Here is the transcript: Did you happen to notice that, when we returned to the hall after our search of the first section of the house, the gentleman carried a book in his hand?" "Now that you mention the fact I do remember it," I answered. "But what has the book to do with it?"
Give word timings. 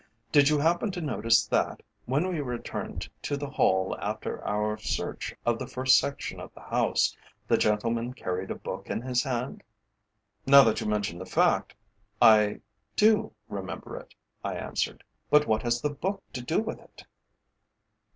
Did 0.31 0.49
you 0.49 0.57
happen 0.57 0.89
to 0.93 0.99
notice 1.01 1.45
that, 1.45 1.83
when 2.07 2.27
we 2.27 2.41
returned 2.41 3.07
to 3.21 3.37
the 3.37 3.51
hall 3.51 3.95
after 4.01 4.43
our 4.43 4.75
search 4.79 5.35
of 5.45 5.59
the 5.59 5.67
first 5.67 5.99
section 5.99 6.39
of 6.39 6.51
the 6.55 6.59
house, 6.61 7.15
the 7.47 7.55
gentleman 7.55 8.11
carried 8.15 8.49
a 8.49 8.55
book 8.55 8.89
in 8.89 9.03
his 9.03 9.21
hand?" 9.21 9.61
"Now 10.47 10.63
that 10.63 10.81
you 10.81 10.87
mention 10.87 11.19
the 11.19 11.27
fact 11.27 11.75
I 12.19 12.61
do 12.95 13.31
remember 13.47 13.95
it," 13.95 14.15
I 14.43 14.55
answered. 14.55 15.03
"But 15.29 15.45
what 15.45 15.61
has 15.61 15.79
the 15.81 15.91
book 15.91 16.23
to 16.33 16.41
do 16.41 16.59
with 16.61 16.79
it?" 16.79 17.03